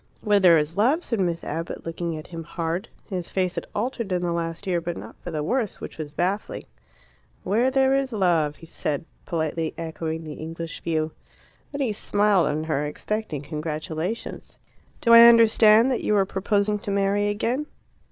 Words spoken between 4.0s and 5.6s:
in the last year, but not for the